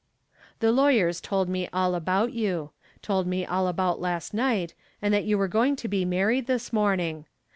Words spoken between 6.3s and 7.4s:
this morning.